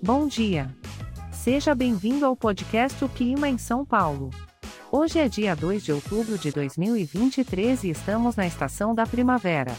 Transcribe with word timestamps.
Bom 0.00 0.28
dia. 0.28 0.72
Seja 1.32 1.74
bem-vindo 1.74 2.24
ao 2.24 2.36
podcast 2.36 3.04
O 3.04 3.08
Clima 3.08 3.48
em 3.48 3.58
São 3.58 3.84
Paulo. 3.84 4.30
Hoje 4.92 5.18
é 5.18 5.28
dia 5.28 5.56
2 5.56 5.82
de 5.82 5.92
outubro 5.92 6.38
de 6.38 6.52
2023 6.52 7.82
e 7.82 7.90
estamos 7.90 8.36
na 8.36 8.46
estação 8.46 8.94
da 8.94 9.04
primavera. 9.04 9.76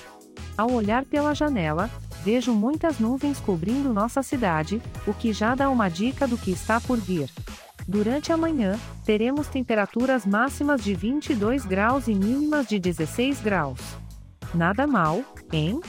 Ao 0.58 0.70
olhar 0.74 1.06
pela 1.06 1.34
janela, 1.34 1.90
vejo 2.22 2.54
muitas 2.54 3.00
nuvens 3.00 3.40
cobrindo 3.40 3.94
nossa 3.94 4.22
cidade, 4.22 4.82
o 5.08 5.14
que 5.14 5.32
já 5.32 5.56
dá 5.56 5.70
uma 5.70 5.88
dica 5.88 6.28
do 6.28 6.38
que 6.38 6.52
está 6.52 6.82
por 6.82 6.98
vir. 6.98 7.30
Durante 7.88 8.34
a 8.34 8.38
manhã, 8.38 8.78
teremos 9.06 9.48
temperaturas 9.48 10.26
máximas 10.26 10.84
de 10.84 10.94
22 10.94 11.66
graus 11.66 12.10
e 12.10 12.14
mínimas 12.14 12.68
de 12.68 12.78
16 12.78 13.40
graus. 13.40 13.80
Nada 14.54 14.86
mal, 14.86 15.24
hein? 15.54 15.80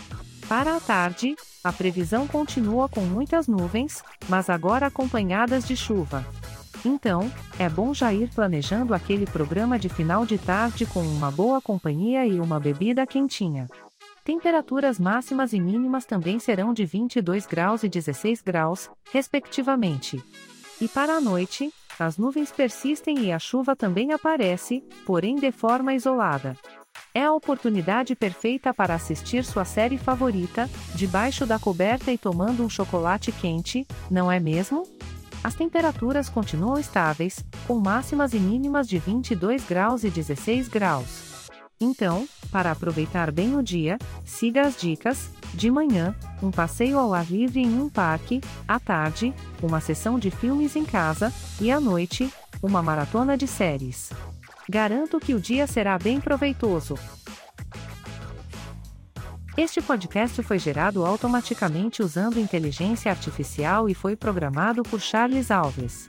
Para 0.48 0.76
a 0.76 0.80
tarde, 0.80 1.34
a 1.62 1.72
previsão 1.72 2.26
continua 2.26 2.88
com 2.88 3.02
muitas 3.02 3.46
nuvens, 3.46 4.02
mas 4.28 4.48
agora 4.48 4.86
acompanhadas 4.86 5.66
de 5.66 5.76
chuva. 5.76 6.26
Então, 6.84 7.30
é 7.58 7.68
bom 7.68 7.92
já 7.92 8.12
ir 8.14 8.30
planejando 8.30 8.94
aquele 8.94 9.26
programa 9.26 9.78
de 9.78 9.88
final 9.88 10.24
de 10.24 10.38
tarde 10.38 10.86
com 10.86 11.00
uma 11.00 11.30
boa 11.30 11.60
companhia 11.60 12.26
e 12.26 12.40
uma 12.40 12.58
bebida 12.58 13.06
quentinha. 13.06 13.66
Temperaturas 14.24 14.98
máximas 14.98 15.52
e 15.52 15.60
mínimas 15.60 16.06
também 16.06 16.38
serão 16.38 16.72
de 16.72 16.84
22 16.84 17.46
graus 17.46 17.82
e 17.82 17.88
16 17.88 18.40
graus, 18.42 18.88
respectivamente. 19.12 20.22
E 20.80 20.88
para 20.88 21.16
a 21.16 21.20
noite, 21.20 21.70
as 21.98 22.16
nuvens 22.16 22.50
persistem 22.50 23.24
e 23.24 23.32
a 23.32 23.38
chuva 23.38 23.76
também 23.76 24.12
aparece, 24.12 24.82
porém 25.04 25.36
de 25.36 25.52
forma 25.52 25.94
isolada. 25.94 26.56
É 27.12 27.24
a 27.24 27.32
oportunidade 27.32 28.14
perfeita 28.14 28.72
para 28.72 28.94
assistir 28.94 29.44
sua 29.44 29.64
série 29.64 29.98
favorita, 29.98 30.70
debaixo 30.94 31.44
da 31.44 31.58
coberta 31.58 32.12
e 32.12 32.18
tomando 32.18 32.64
um 32.64 32.68
chocolate 32.68 33.32
quente, 33.32 33.86
não 34.08 34.30
é 34.30 34.38
mesmo? 34.38 34.84
As 35.42 35.54
temperaturas 35.54 36.28
continuam 36.28 36.78
estáveis, 36.78 37.44
com 37.66 37.80
máximas 37.80 38.32
e 38.32 38.38
mínimas 38.38 38.86
de 38.86 38.98
22 38.98 39.64
graus 39.64 40.04
e 40.04 40.10
16 40.10 40.68
graus. 40.68 41.48
Então, 41.80 42.28
para 42.52 42.70
aproveitar 42.70 43.32
bem 43.32 43.56
o 43.56 43.62
dia, 43.62 43.98
siga 44.24 44.62
as 44.62 44.76
dicas: 44.76 45.30
de 45.54 45.70
manhã, 45.70 46.14
um 46.42 46.50
passeio 46.50 46.98
ao 46.98 47.14
ar 47.14 47.26
livre 47.26 47.60
em 47.60 47.80
um 47.80 47.88
parque, 47.88 48.40
à 48.68 48.78
tarde, 48.78 49.34
uma 49.62 49.80
sessão 49.80 50.18
de 50.18 50.30
filmes 50.30 50.76
em 50.76 50.84
casa, 50.84 51.32
e 51.60 51.72
à 51.72 51.80
noite, 51.80 52.30
uma 52.62 52.82
maratona 52.82 53.36
de 53.36 53.46
séries. 53.46 54.10
Garanto 54.70 55.18
que 55.18 55.34
o 55.34 55.40
dia 55.40 55.66
será 55.66 55.98
bem 55.98 56.20
proveitoso. 56.20 56.94
Este 59.56 59.82
podcast 59.82 60.40
foi 60.44 60.60
gerado 60.60 61.04
automaticamente 61.04 62.04
usando 62.04 62.38
inteligência 62.38 63.10
artificial 63.10 63.88
e 63.88 63.94
foi 63.94 64.14
programado 64.14 64.84
por 64.84 65.00
Charles 65.00 65.50
Alves. 65.50 66.08